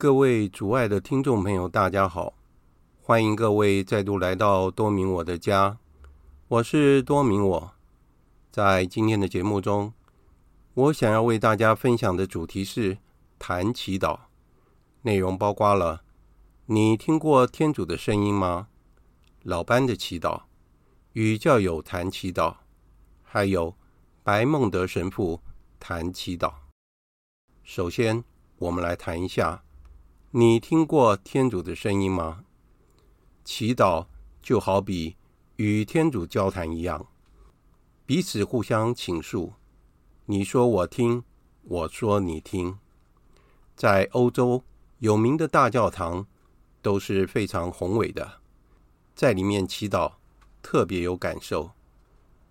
[0.00, 2.32] 各位主爱的听众朋友，大家好！
[3.02, 5.76] 欢迎各位再度来到多明我的家，
[6.48, 7.72] 我是多明我。
[8.50, 9.92] 在今天的节目中，
[10.72, 12.96] 我想要为大家分享的主题是
[13.38, 14.20] 谈祈祷，
[15.02, 16.00] 内容包括了：
[16.64, 18.68] 你听过天主的声音吗？
[19.42, 20.44] 老班的祈祷，
[21.12, 22.56] 与教友谈祈祷，
[23.22, 23.76] 还有
[24.22, 25.42] 白孟德神父
[25.78, 26.54] 谈祈祷。
[27.62, 28.24] 首先，
[28.56, 29.62] 我们来谈一下。
[30.32, 32.44] 你听过天主的声音吗？
[33.44, 34.06] 祈祷
[34.40, 35.16] 就好比
[35.56, 37.08] 与天主交谈一样，
[38.06, 39.54] 彼此互相倾诉。
[40.26, 41.24] 你说我听，
[41.64, 42.78] 我说你听。
[43.74, 44.62] 在欧洲
[45.00, 46.24] 有名的大教堂
[46.80, 48.34] 都是非常宏伟的，
[49.16, 50.12] 在里面祈祷
[50.62, 51.72] 特别有感受。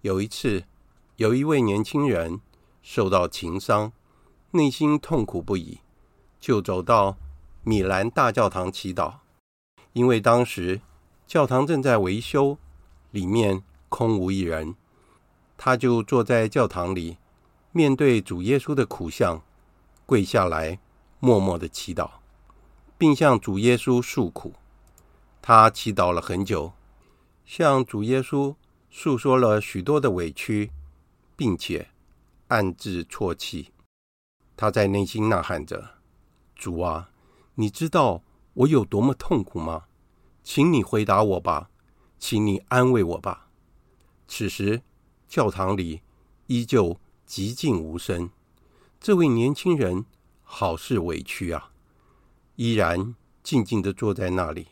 [0.02, 0.66] 有一次，
[1.16, 2.42] 有一位年轻人
[2.82, 3.94] 受到情伤，
[4.52, 5.80] 内心痛苦不已，
[6.42, 7.18] 就走到
[7.70, 9.18] 米兰大教堂祈祷，
[9.94, 10.82] 因为当时
[11.28, 12.58] 教堂正在维修，
[13.12, 14.74] 里面空无一人，
[15.56, 17.18] 他就坐在教堂里，
[17.72, 19.44] 面对主耶稣的苦像，
[20.08, 20.80] 跪下来，
[21.20, 22.10] 默默的祈祷，
[22.98, 24.56] 并向主耶稣诉苦。
[25.40, 26.74] 他祈祷了很久，
[27.46, 28.56] 向主耶稣
[28.90, 30.72] 诉说了许多的委屈，
[31.36, 31.90] 并且
[32.48, 33.72] 暗自啜泣。
[34.58, 35.92] 他在内心呐喊着
[36.58, 37.12] ：“主啊！”
[37.60, 38.24] 你知道
[38.54, 39.84] 我有多么痛苦吗？
[40.46, 41.70] 请你回答我吧，
[42.18, 43.50] 请你安慰我吧。
[44.30, 44.82] 此时，
[45.28, 46.00] 教堂里
[46.48, 46.98] 依旧
[47.28, 48.30] 寂静无声。
[48.98, 50.06] 这位年轻人
[50.42, 51.72] 好是委屈啊，
[52.56, 53.14] 依然
[53.44, 54.68] 静静地坐在那里，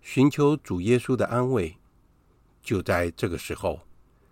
[0.00, 1.76] 寻求主耶稣的安慰。
[2.62, 3.80] 就在这个时候，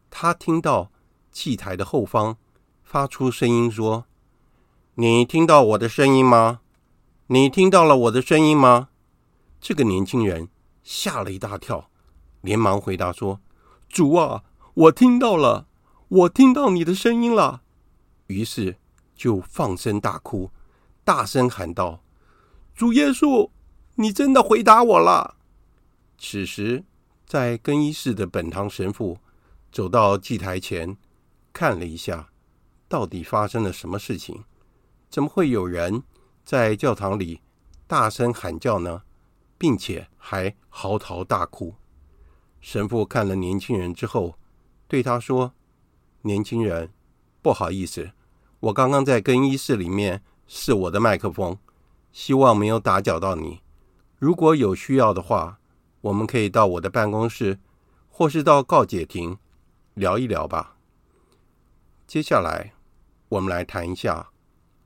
[0.08, 0.90] 他听到
[1.30, 2.38] 祭台的后方
[2.82, 4.06] 发出声音说
[4.96, 6.62] ：“你听到我的声音吗？”
[7.32, 8.88] 你听到了我的声音吗？
[9.60, 10.48] 这个年轻人
[10.82, 11.88] 吓了一大跳，
[12.40, 13.40] 连忙回答说
[13.88, 14.42] ：“主啊，
[14.74, 15.68] 我听到了，
[16.08, 17.62] 我听到你的声音了。”
[18.26, 18.78] 于是
[19.14, 20.50] 就放声大哭，
[21.04, 22.02] 大声喊道
[22.74, 23.48] ：“主耶稣，
[23.94, 25.36] 你真的回答我了！”
[26.18, 26.82] 此时，
[27.24, 29.18] 在更衣室的本堂神父
[29.70, 30.96] 走到祭台前，
[31.52, 32.30] 看了一下，
[32.88, 34.42] 到底发生了什么事情？
[35.08, 36.02] 怎么会有人
[36.44, 37.40] 在教堂里
[37.86, 39.02] 大声喊叫呢，
[39.56, 41.74] 并且还嚎啕大哭。
[42.60, 44.38] 神父看了年轻人之后，
[44.86, 45.54] 对他说
[46.22, 46.92] ：“年轻人，
[47.40, 48.10] 不好意思，
[48.60, 51.58] 我刚刚在更衣室里面试我的麦克风，
[52.12, 53.60] 希望没有打搅到你。
[54.18, 55.58] 如果有需要的话，
[56.02, 57.58] 我们可以到我的办公室，
[58.08, 59.38] 或是到告解亭
[59.94, 60.76] 聊一聊吧。”
[62.06, 62.74] 接下来，
[63.30, 64.30] 我们来谈一下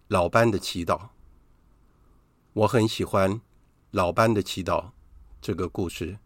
[0.09, 1.14] 老班的祈祷。
[2.55, 3.41] 我很喜欢
[3.91, 4.93] 老班的祈祷
[5.41, 6.19] 这个故事。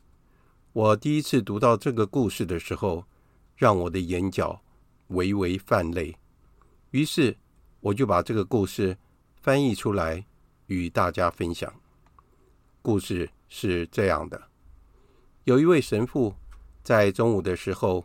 [0.74, 3.06] 我第一次读到这个故事的时候，
[3.56, 4.60] 让我的眼角
[5.06, 6.18] 微微泛泪。
[6.90, 7.34] 于是
[7.80, 8.98] 我就把这个故事
[9.40, 10.26] 翻译出来
[10.66, 11.72] 与大家分享。
[12.82, 14.50] 故事是这样的：
[15.44, 16.34] 有一位神父
[16.84, 18.04] 在中午的时候，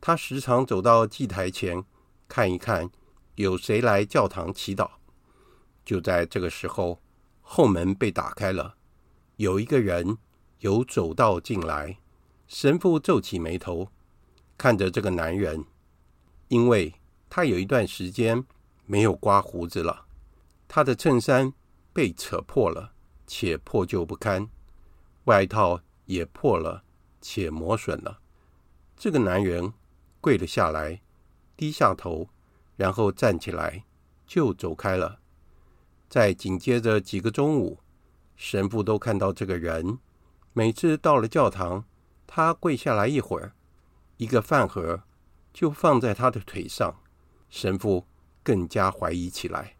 [0.00, 1.84] 他时常走到祭台前
[2.28, 2.88] 看一看
[3.34, 4.88] 有谁来教堂祈祷。
[5.84, 7.00] 就在这个时候。
[7.48, 8.74] 后门被打开了，
[9.36, 10.18] 有一个人
[10.58, 11.96] 由走道进来。
[12.48, 13.88] 神父皱起眉头，
[14.58, 15.64] 看着这个男人，
[16.48, 16.92] 因为
[17.30, 18.44] 他有一段时间
[18.84, 20.06] 没有刮胡子了，
[20.66, 21.52] 他的衬衫
[21.92, 22.92] 被扯破了，
[23.28, 24.48] 且破旧不堪，
[25.24, 26.82] 外套也破了，
[27.20, 28.18] 且磨损了。
[28.96, 29.72] 这个男人
[30.20, 31.00] 跪了下来，
[31.56, 32.28] 低下头，
[32.76, 33.84] 然后站起来，
[34.26, 35.20] 就走开了。
[36.08, 37.80] 在紧接着几个中午，
[38.36, 39.98] 神父都看到这个人。
[40.52, 41.84] 每次到了教堂，
[42.26, 43.52] 他跪下来一会儿，
[44.16, 45.02] 一个饭盒
[45.52, 46.96] 就放在他的腿上。
[47.48, 48.06] 神父
[48.42, 49.76] 更加怀疑起来，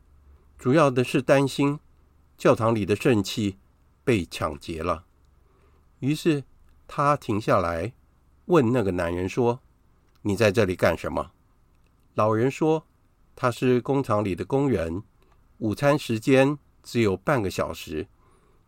[0.58, 1.78] 主要的是担心
[2.36, 3.58] 教堂里的圣器
[4.04, 5.04] 被抢劫了。
[6.00, 6.44] 于是
[6.86, 7.92] 他停下来
[8.46, 9.60] 问那个男人说
[10.22, 11.32] ：“你在这里干什么？”
[12.14, 12.86] 老人说
[13.34, 15.02] ：“他是工厂里的工人。”
[15.58, 18.08] 午餐时间只有半个小时，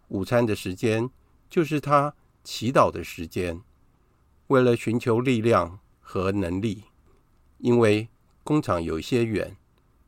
[0.09, 1.11] 午餐的时间
[1.50, 3.61] 就是他祈祷的时间。
[4.47, 6.85] 为了寻求力量和能力，
[7.59, 8.09] 因为
[8.42, 9.54] 工厂有些远，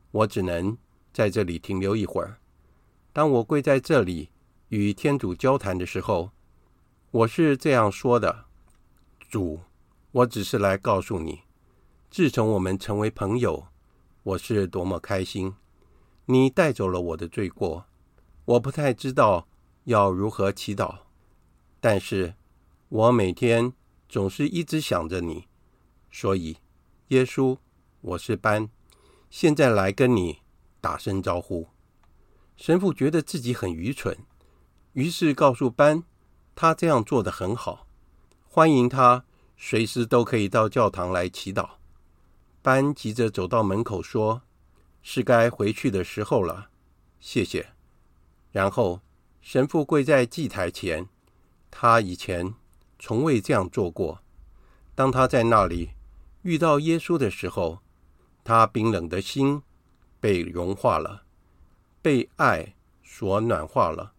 [0.09, 0.75] 我只能
[1.13, 2.39] 在这里停留一会儿。
[3.13, 4.29] 当我跪在这里
[4.69, 6.31] 与天主交谈的时候，
[7.11, 8.45] 我是这样说的
[9.29, 9.59] ：“主，
[10.11, 11.41] 我只是来告诉你，
[12.09, 13.67] 自从我们成为朋友，
[14.23, 15.53] 我是多么开心。”
[16.25, 17.85] 你带走了我的罪过，
[18.45, 19.47] 我不太知道
[19.85, 20.99] 要如何祈祷，
[21.79, 22.35] 但是
[22.89, 23.73] 我每天
[24.07, 25.47] 总是一直想着你，
[26.11, 26.57] 所以
[27.07, 27.57] 耶稣，
[28.01, 28.69] 我是班，
[29.29, 30.39] 现在来跟你
[30.79, 31.67] 打声招呼。
[32.55, 34.17] 神父觉得自己很愚蠢，
[34.93, 36.03] 于是告诉班，
[36.53, 37.87] 他这样做得很好，
[38.47, 39.25] 欢迎他
[39.57, 41.71] 随时都可以到教堂来祈祷。
[42.61, 44.43] 班急着走到门口说
[45.01, 46.69] ：“是该回去的时候了，
[47.19, 47.69] 谢谢。”
[48.51, 49.01] 然后
[49.41, 51.07] 神父跪在祭台前，
[51.69, 52.53] 他以前
[52.99, 54.21] 从未这样做过。
[54.93, 55.91] 当他在那里
[56.43, 57.79] 遇到耶稣的时候，
[58.43, 59.61] 他冰冷的心
[60.19, 61.23] 被融化了。
[62.03, 64.13] 被爱所暖化了。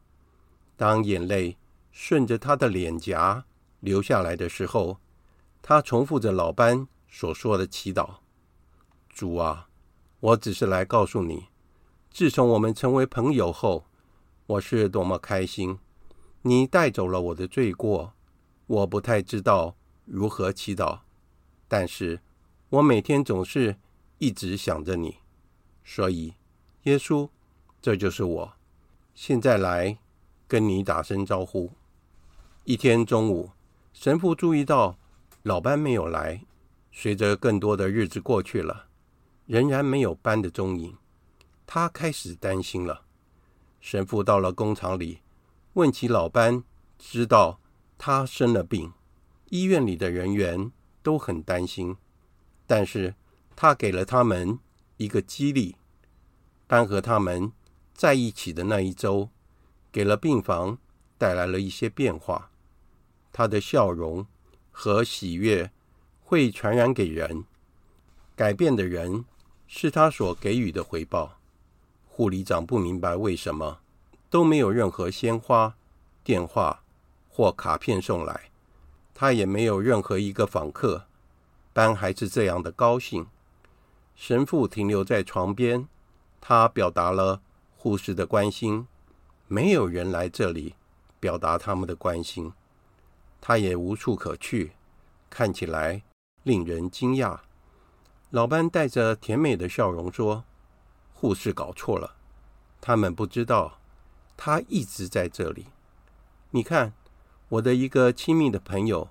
[0.76, 1.58] 当眼泪
[1.90, 3.44] 顺着他的脸颊
[3.80, 5.00] 流下来的时候，
[5.60, 8.18] 他重复着老班所说的祈祷
[9.10, 9.68] ：“主啊，
[10.22, 11.48] 我只是来告诉你，
[12.12, 13.86] 自从我们成为朋友后，
[14.46, 15.80] 我是多么开心。
[16.42, 18.12] 你带走了我的罪过，
[18.68, 19.74] 我不太知道
[20.04, 21.00] 如何祈祷，
[21.66, 22.20] 但是
[22.68, 23.74] 我每天总是
[24.18, 25.16] 一直想着你。
[25.84, 26.34] 所以，
[26.84, 27.28] 耶稣。”
[27.82, 28.52] 这就是我，
[29.12, 29.98] 现在来
[30.46, 31.72] 跟你打声招呼。
[32.62, 33.50] 一天中午，
[33.92, 34.96] 神父注意到
[35.42, 36.44] 老班没有来。
[36.92, 38.86] 随着更多的日子过去了，
[39.52, 40.96] 仍然没有班的踪影，
[41.66, 43.02] 他开始担心了。
[43.82, 45.18] 神父到了工厂里，
[45.74, 46.64] 问起老班，
[46.98, 47.60] 知道
[47.98, 48.94] 他生了病。
[49.50, 51.98] 医院里的人员都很担心，
[52.66, 53.14] 但是
[53.54, 54.58] 他给了他们
[54.96, 55.76] 一个激励，
[56.66, 57.52] 班和他们。
[57.92, 59.28] 在一起的那一周，
[59.92, 60.78] 给了病房
[61.18, 62.50] 带来了一些变化。
[63.30, 64.26] 他的笑容
[64.70, 65.70] 和喜悦
[66.22, 67.44] 会传染给人，
[68.34, 69.26] 改变的人
[69.74, 71.38] 是他所给予的回报。
[72.06, 73.80] 护理长不明白为什么
[74.28, 75.74] 都没有任何鲜花、
[76.22, 76.82] 电话
[77.30, 78.50] 或卡片送来，
[79.14, 81.06] 他也没有任何一个访客，
[81.72, 83.26] 班还是这样的高兴。
[84.14, 85.88] 神父停留在床边，
[86.38, 87.40] 他表达了。
[87.74, 88.86] 护士的关心，
[89.48, 90.74] 没有人来这里
[91.18, 92.52] 表达他们的关心，
[93.40, 94.72] 他也无处可去，
[95.30, 96.02] 看起来
[96.42, 97.40] 令人惊讶。
[98.32, 100.44] 老班带着甜美的笑容说
[101.12, 102.16] ：“护士搞错了，
[102.80, 103.78] 他们不知道
[104.38, 105.66] 他一直在这里。
[106.52, 106.94] 你看，
[107.50, 109.10] 我的一个亲密的朋友，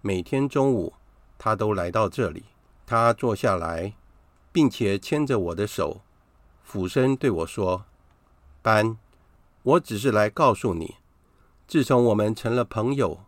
[0.00, 0.94] 每天中午
[1.38, 2.46] 他都来到这里，
[2.84, 3.94] 他坐下来，
[4.50, 6.00] 并且牵着我的手，
[6.64, 7.84] 俯身对我说。”
[8.62, 8.98] 班，
[9.62, 10.96] 我只是来告诉你，
[11.68, 13.20] 自从我们成了朋友，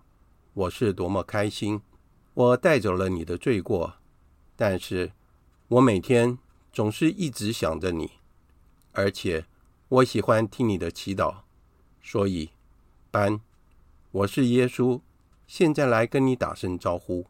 [0.54, 1.80] 我是多么开心。
[2.34, 3.94] 我带走了你的罪过，
[4.56, 5.12] 但是
[5.68, 6.38] 我每天
[6.72, 8.12] 总是一直想着你，
[8.92, 9.44] 而且
[9.88, 11.42] 我喜欢听你的祈祷。
[12.00, 12.52] 所以，
[13.10, 13.42] 班，
[14.10, 15.02] 我是耶稣，
[15.46, 17.26] 现在来跟你打声招呼。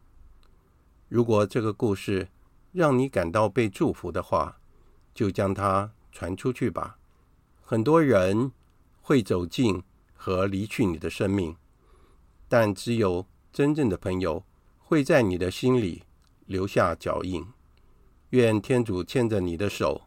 [1.09, 2.28] 如果这个故事
[2.71, 4.61] 让你感到被祝福的话，
[5.12, 6.97] 就将它传出去吧。
[7.64, 8.52] 很多人
[9.02, 9.83] 会走进
[10.14, 11.57] 和离去你的生命，
[12.49, 14.45] 但只有真正的朋友
[14.78, 16.04] 会在你的心里
[16.47, 17.45] 留下脚印。
[18.30, 20.02] 愿天主牵着你的手，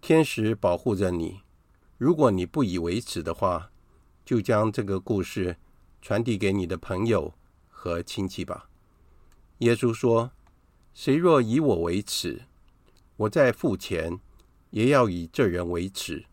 [0.00, 1.40] 天使保护着你。
[1.96, 3.70] 如果你不以为耻的话，
[4.24, 5.56] 就将这个故事
[6.00, 7.34] 传递给你的朋友
[7.68, 8.68] 和亲戚吧。
[9.58, 10.30] 耶稣说
[10.94, 12.42] ：“谁若以我为耻，
[13.16, 14.20] 我在父前
[14.70, 16.26] 也要以这人为耻。”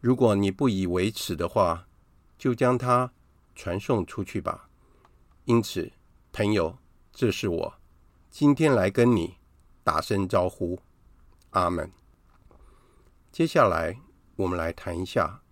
[0.00, 1.88] 如果你不以为耻的话，
[2.38, 3.12] 就将它
[3.56, 4.68] 传送出去吧。
[5.46, 5.90] 因此，
[6.32, 6.78] 朋友，
[7.12, 7.74] 这是我
[8.30, 9.34] 今天来跟你
[9.82, 10.80] 打声招呼。
[11.50, 11.90] 阿门。
[13.32, 14.00] 接下来，
[14.36, 15.42] 我们来谈一下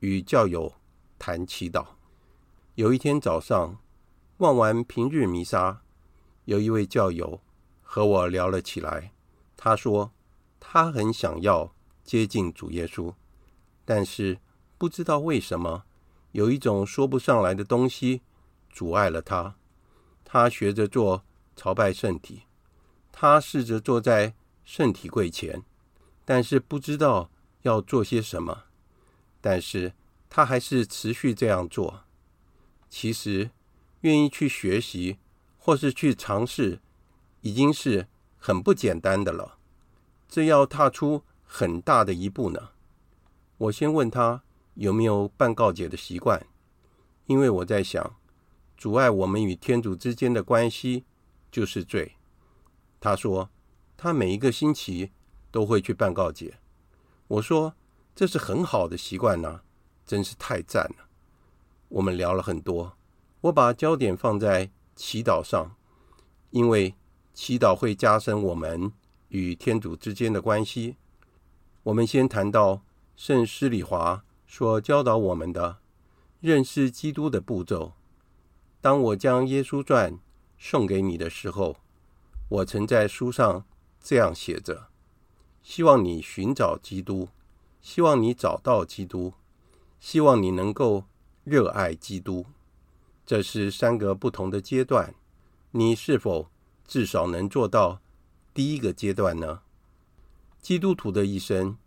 [0.00, 0.74] 与教友
[1.18, 1.86] 谈祈祷。
[2.74, 3.78] 有一天早上，
[4.38, 5.82] 望完平日弥撒，
[6.46, 7.40] 有一位教友
[7.82, 9.12] 和我聊了起来。
[9.56, 10.10] 他说，
[10.58, 13.14] 他很想要接近主耶稣。
[13.84, 14.38] 但是
[14.78, 15.84] 不知道为什么，
[16.32, 18.22] 有一种说不上来的东西
[18.70, 19.56] 阻碍了他。
[20.24, 22.44] 他学着做朝拜圣体，
[23.12, 25.62] 他试着坐在圣体柜前，
[26.24, 27.30] 但是不知道
[27.62, 28.64] 要做些什么。
[29.40, 29.92] 但是
[30.30, 32.04] 他还是持续这样做。
[32.88, 33.50] 其实，
[34.00, 35.18] 愿意去学习
[35.58, 36.80] 或是去尝试，
[37.42, 39.58] 已经是很不简单的了。
[40.28, 42.70] 这要踏出很大的一步呢。
[43.58, 44.42] 我先问他
[44.74, 46.46] 有没有办告解的习惯，
[47.26, 48.16] 因为我在想，
[48.76, 51.04] 阻碍我们与天主之间的关系
[51.50, 52.16] 就是罪。
[53.02, 53.50] 他说
[53.96, 55.10] 他每一个星期
[55.50, 56.60] 都会去办告解。
[57.26, 57.74] 我说
[58.14, 59.62] 这是很好的习惯呢，
[60.06, 61.08] 真是太赞了。
[61.88, 62.96] 我们聊了很多，
[63.40, 65.74] 我把焦点放在祈祷上，
[66.50, 66.94] 因为
[67.34, 68.92] 祈祷会加深我们
[69.30, 70.96] 与天主之间的关系。
[71.82, 72.82] 我们先谈到
[73.16, 75.78] 圣施礼华所教导我们的
[76.38, 77.94] 认识基督的步骤。
[78.80, 80.20] 当我将耶稣传
[80.56, 81.78] 送给你的时候，
[82.52, 83.64] 我曾在书上
[83.98, 84.88] 这样写着：
[85.62, 87.30] 希望你寻找基督，
[87.80, 89.32] 希望你找到基督，
[89.98, 91.04] 希望你能够
[91.44, 92.44] 热爱基督。
[93.24, 95.14] 这是三个不同的阶段，
[95.70, 96.50] 你是否
[96.86, 98.02] 至少能做到
[98.52, 99.62] 第一个阶段呢？
[100.60, 101.78] 基督徒的一生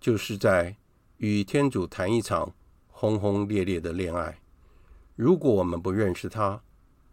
[0.00, 0.76] 就是在
[1.16, 2.54] 与天主谈一场
[2.86, 4.40] 轰轰烈烈的恋爱。
[5.16, 6.62] 如果我们不认识他，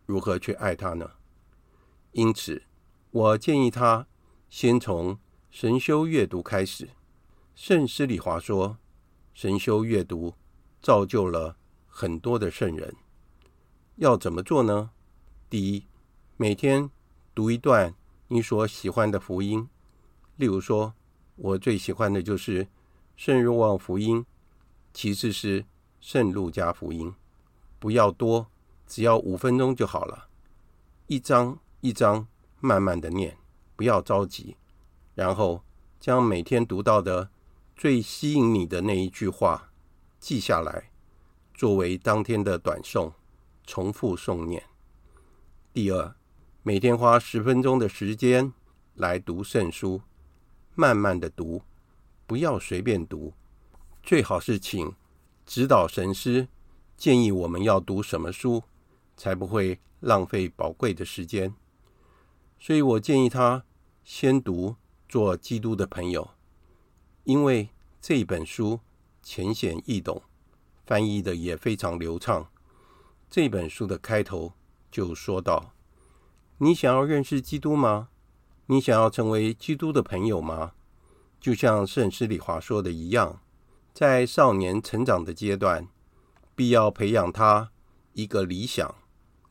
[0.06, 1.10] 如何去爱他呢？
[2.12, 2.62] 因此，
[3.12, 4.08] 我建议他
[4.50, 6.92] 先从神修阅读开始。
[7.54, 8.78] 圣施礼华说，
[9.34, 10.34] 神修阅读
[10.82, 11.58] 造就了
[11.90, 12.96] 很多的圣人。
[13.98, 14.92] 要怎么做呢？
[15.50, 15.86] 第一，
[16.38, 16.90] 每天
[17.36, 17.94] 读一段
[18.30, 19.68] 你所喜欢的福音。
[20.38, 20.94] 例如说，
[21.36, 22.70] 我最喜欢的就是
[23.18, 24.26] 圣若望福音，
[24.94, 25.66] 其次是
[26.00, 27.14] 圣路加福音。
[27.78, 28.48] 不要多，
[28.88, 30.30] 只要五分钟就好了。
[31.08, 32.26] 一章一章
[32.62, 33.38] 慢慢的念，
[33.76, 34.56] 不要着急。
[35.14, 35.62] 然后
[36.00, 37.30] 将每天读到的
[37.76, 39.72] 最吸引你的那一句话
[40.20, 40.90] 记下来，
[41.54, 43.12] 作为当天的短诵，
[43.66, 44.64] 重复诵念。
[45.74, 46.16] 第二，
[46.64, 48.54] 每天花十分钟的时间
[48.96, 50.02] 来读圣书，
[50.76, 51.62] 慢慢的读，
[52.26, 53.34] 不要随便读，
[54.02, 54.94] 最好是请
[55.46, 56.48] 指导神师。
[56.96, 58.64] 建议我们要读什么书，
[59.18, 61.54] 才不会浪费宝贵的时间。
[62.62, 63.66] 所以我建议他
[64.04, 64.70] 先读
[65.10, 66.24] 《做基督的朋友》，
[67.24, 68.80] 因为这本书
[69.24, 70.22] 浅显易懂，
[70.86, 72.48] 翻译的也非常流畅。
[73.32, 74.54] 这本书的开头
[74.92, 75.74] 就说道
[76.60, 78.10] ：“你想要认识基督吗？
[78.68, 80.74] 你想要成为基督的朋友吗？
[81.40, 83.42] 就像圣诗里华说的一样，
[83.92, 85.88] 在少年成长的阶段。”
[86.54, 87.72] 必要培养他
[88.14, 88.94] 一个理想，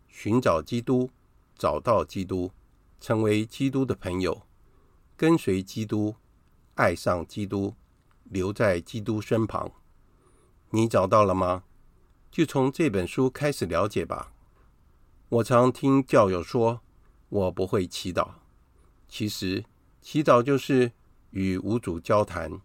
[0.07, 1.11] 寻找基督，
[1.59, 2.53] 找到基督，
[3.01, 4.43] 成为基督的朋友，
[5.17, 6.15] 跟随基督，
[6.75, 7.75] 爱上基督，
[8.25, 9.73] 留在基督身旁。
[10.71, 11.65] 你找到了吗？
[12.31, 14.33] 就从这本书开始了解吧。
[15.31, 16.81] 我常听教友说，
[17.29, 18.29] 我不会祈祷。
[19.09, 19.65] 其实，
[20.01, 20.93] 祈祷就是
[21.31, 22.61] 与无主交谈。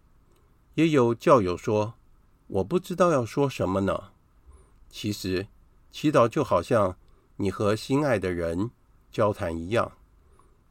[0.75, 1.95] 也有教友说，
[2.47, 4.11] 我不知道要说什么呢。
[4.89, 5.47] 其实，
[5.91, 6.97] 祈祷就好像
[7.37, 8.69] 你和心爱的人
[9.09, 9.93] 交谈一样。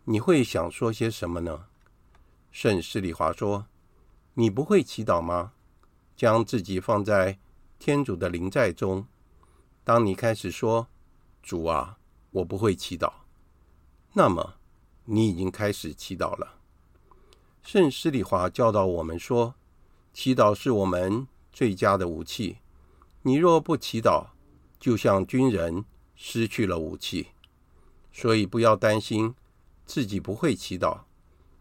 [0.07, 1.65] 你会想说些什么呢？
[2.53, 3.67] 圣施里华说
[4.35, 5.53] ：“你不会祈祷吗？
[6.15, 7.39] 将自己放在
[7.79, 9.07] 天主的灵在中。
[9.83, 10.89] 当你开始说
[11.43, 11.97] ‘主啊，
[12.33, 13.11] 我不会祈祷’，
[14.13, 14.57] 那么
[15.07, 16.59] 你已经开始祈祷了。”
[17.65, 19.55] 圣施里华教导我们说
[20.13, 22.59] ：“祈祷是我们最佳的武器。”
[23.27, 24.27] 你若不祈祷，
[24.79, 27.29] 就像军人失去了武器。
[28.13, 29.35] 所以不要担心
[29.87, 31.03] 自己不会祈祷，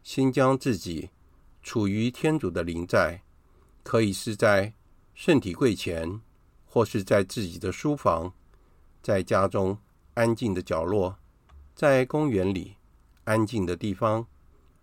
[0.04, 1.10] 先将自己
[1.62, 3.22] 处于天主的临在，
[3.84, 4.74] 可以是在
[5.14, 6.22] 圣体柜前，
[6.66, 8.34] 或是在自己的书房，
[9.02, 9.78] 在家中
[10.14, 11.18] 安静的角落，
[11.76, 12.78] 在公园里
[13.26, 14.26] 安静的地方，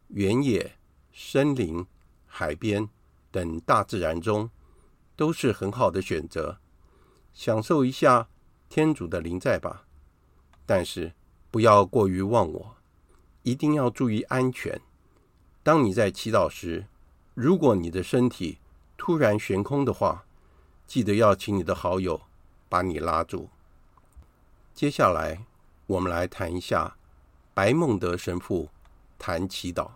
[0.09, 0.79] 原野、
[1.13, 1.85] 森林、
[2.27, 2.89] 海边
[3.31, 4.51] 等大自然中，
[5.17, 6.59] 都是很好的选择。
[7.33, 8.29] 享受一下
[8.69, 9.87] 天主的临在吧，
[10.67, 11.13] 但是
[11.51, 12.77] 不要过于忘我，
[13.43, 14.81] 一定要注意安全。
[15.63, 16.87] 当你在祈祷时，
[17.35, 18.59] 如果你的身体
[18.97, 20.25] 突然悬空的话，
[20.87, 22.21] 记得要请你的好友
[22.69, 23.49] 把你拉住。
[24.75, 25.45] 接下来，
[25.87, 26.97] 我们来谈一下
[27.55, 28.71] 白孟德神父
[29.19, 29.91] 谈祈祷。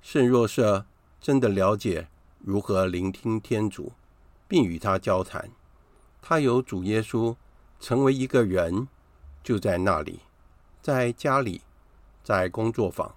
[0.00, 0.86] 圣若瑟
[1.20, 3.92] 真的了解如何聆听天主，
[4.48, 5.50] 并与他交谈。
[6.22, 7.36] 他有主耶稣
[7.78, 8.88] 成为一个人，
[9.42, 10.20] 就在那里，
[10.80, 11.62] 在家里，
[12.22, 13.14] 在工作坊，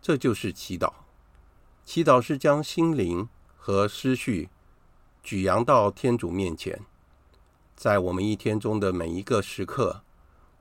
[0.00, 0.92] 这就是祈祷。
[1.84, 4.48] 祈祷是将心灵和思绪
[5.22, 6.80] 举扬到天主面前。
[7.76, 10.02] 在我们一天中的每一个时刻，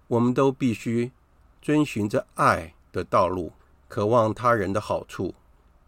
[0.08, 1.12] 我们都必须
[1.62, 3.54] 遵循着爱的道路，
[3.88, 5.34] 渴望他人的好处。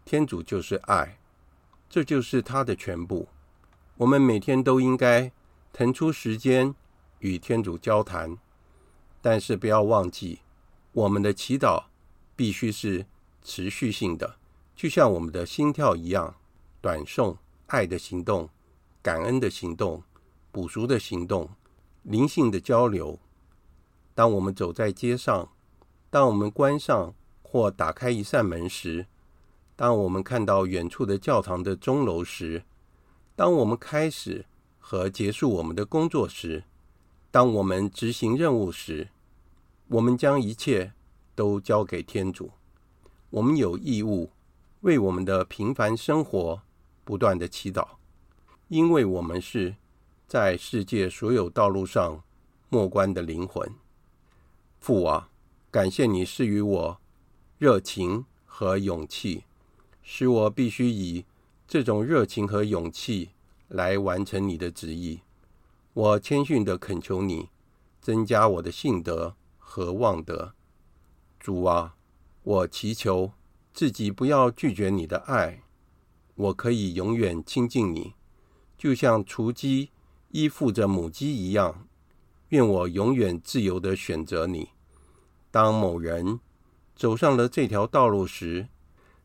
[0.04, 1.18] 天主就是爱，
[1.88, 3.28] 这就是他的全部。
[3.96, 5.32] 我们每天都应该。
[5.72, 6.74] 腾出时间
[7.20, 8.36] 与天主交谈，
[9.22, 10.40] 但是不要忘记，
[10.92, 11.84] 我们的祈祷
[12.34, 13.06] 必须是
[13.42, 14.36] 持续性的，
[14.74, 16.34] 就像我们的心跳一样。
[16.82, 18.48] 短诵爱的行动、
[19.02, 20.02] 感恩的行动、
[20.50, 21.46] 补赎的行动、
[22.04, 23.18] 灵性的交流。
[24.14, 25.50] 当我们走在街上，
[26.08, 29.04] 当我们关上或打开一扇门时，
[29.76, 32.62] 当我们看到远处的教堂的钟楼时，
[33.36, 34.46] 当我们开始
[34.78, 36.64] 和结束我们的工作时，
[37.30, 39.08] 当我们执行任务时，
[39.90, 40.92] 我们将一切
[41.34, 42.52] 都交给天主。
[43.30, 44.30] 我们有义务
[44.82, 46.62] 为我们的平凡生活
[47.04, 47.86] 不断的祈祷，
[48.68, 49.74] 因为我们是
[50.28, 52.22] 在世界所有道路上
[52.68, 53.68] 末关的灵魂。
[54.78, 55.28] 父啊，
[55.72, 57.00] 感谢你赐予我
[57.58, 59.42] 热情和勇气，
[60.04, 61.24] 使我必须以
[61.66, 63.30] 这种热情和勇气
[63.66, 65.22] 来完成你的旨意。
[65.92, 67.48] 我谦逊的恳求你，
[68.00, 69.34] 增加我的信德
[69.70, 70.54] 和望德。
[71.38, 71.94] 主啊。
[72.42, 73.32] 我祈求
[73.74, 75.62] 自己不要拒绝你的爱，
[76.34, 78.14] 我可以永远亲近你，
[78.78, 79.90] 就像雏鸡
[80.30, 81.86] 依附着母鸡一样。
[82.48, 84.70] 愿我永远自由地选择你。
[85.50, 86.40] 当某人
[86.96, 88.68] 走上了这条道路时，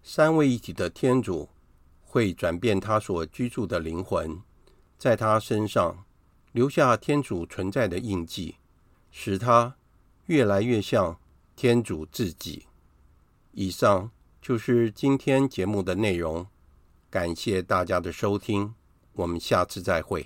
[0.04, 1.48] 三位一体的天主
[2.04, 4.42] 会转变他所居住的灵魂，
[4.98, 6.04] 在他身上
[6.52, 8.56] 留下天主存在的印记，
[9.10, 9.78] 使他
[10.26, 11.20] 越来越像
[11.56, 12.66] 天主自己。
[13.52, 14.12] 以上
[14.42, 16.46] 就是今天节目的内容，
[17.10, 18.74] 感谢大家的收听，
[19.14, 20.26] 我们下次再会。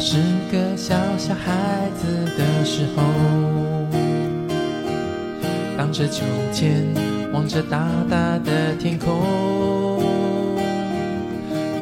[0.00, 0.16] 是
[0.50, 3.02] 个小小孩子的时候。
[5.76, 6.86] 荡着秋千，
[7.32, 10.02] 望着大大的天空。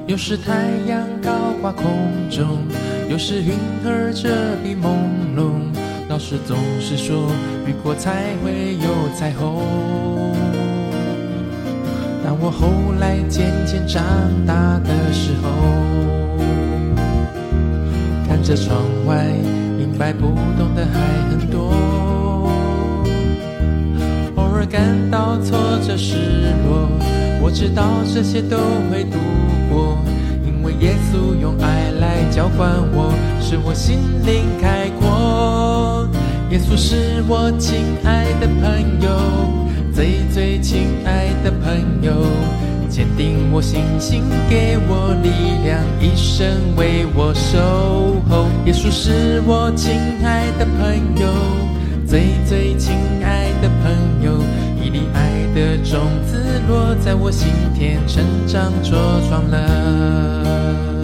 [0.07, 0.53] 有时太
[0.89, 1.85] 阳高挂空
[2.29, 2.59] 中，
[3.09, 3.53] 有时云
[3.85, 4.29] 儿遮
[4.65, 4.97] 蔽朦
[5.37, 5.53] 胧。
[6.09, 7.31] 老师总是说，
[7.67, 9.63] 雨过才会有彩虹。
[12.25, 14.03] 当我后来渐渐长
[14.47, 15.49] 大的时候，
[18.39, 19.27] 看着窗外，
[19.77, 21.73] 明白不懂的还很多。
[24.37, 26.15] 偶尔感到挫折、失
[26.65, 26.89] 落，
[27.43, 27.83] 我知道
[28.15, 28.57] 这些都
[28.89, 29.19] 会度
[29.69, 29.99] 过，
[30.47, 36.09] 因为耶稣用爱来浇灌我，使我心灵开阔。
[36.51, 39.19] 耶稣是我亲爱的朋友，
[39.93, 42.13] 最最亲爱的朋友，
[42.89, 45.29] 坚定我信心，给我力
[45.65, 48.47] 量，一生为我守候。
[48.65, 49.93] 耶稣是我亲
[50.25, 51.29] 爱的朋友，
[52.07, 54.43] 最最亲爱的朋友。
[54.83, 58.93] 一粒爱的种子落在我心田，成长茁
[59.29, 60.98] 壮了。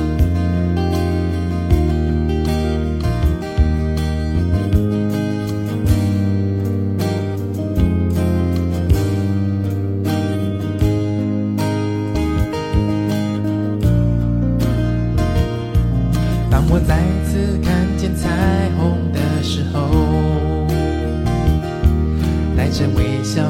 [22.97, 23.43] 微笑，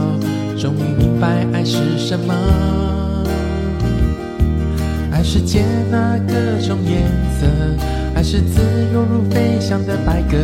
[0.58, 2.34] 终于明白爱是什么。
[5.10, 7.02] 爱是接纳各种颜
[7.40, 7.46] 色，
[8.14, 8.60] 爱是自
[8.92, 10.36] 由如飞翔的白鸽，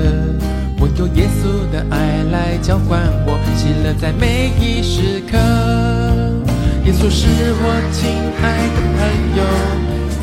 [0.78, 5.36] 我用耶稣的爱来浇灌我，喜乐在每一时刻。
[6.86, 7.26] 耶稣是
[7.62, 9.00] 我亲爱的朋
[9.36, 9.40] 友，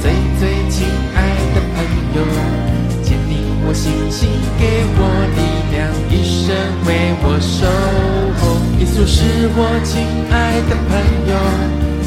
[0.02, 1.18] 最最亲爱
[1.54, 1.78] 的朋
[2.16, 2.18] 友，
[3.04, 3.32] 坚定
[3.68, 5.02] 我信心，给我
[5.36, 5.40] 力
[5.72, 5.78] 量，
[6.10, 6.46] 一生
[6.86, 6.90] 为
[7.22, 8.27] 我守。
[8.80, 9.24] 耶稣是
[9.56, 10.90] 我亲爱的朋
[11.28, 11.34] 友，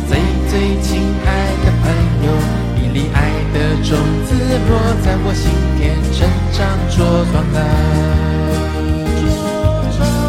[0.09, 0.11] 最
[0.49, 0.89] 最亲
[1.27, 1.29] 爱
[1.65, 1.85] 的朋
[2.27, 2.29] 友。
[2.77, 3.19] 一粒爱
[3.53, 3.89] 的种
[4.25, 4.29] 子
[4.69, 4.71] 落
[5.03, 5.43] 在我心
[5.79, 6.19] 田，成
[6.53, 6.59] 长
[6.91, 6.95] 茁
[7.31, 7.59] 壮了。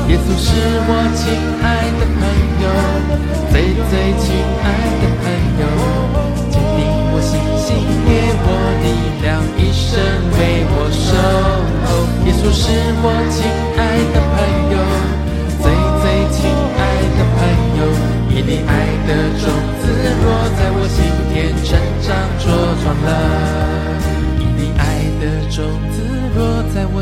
[0.10, 0.46] 耶稣是
[0.88, 1.22] 我亲
[1.62, 1.66] 爱
[2.00, 2.31] 的朋友，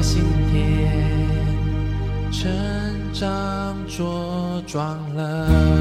[0.01, 2.49] 心田，成
[3.13, 5.78] 长茁壮了。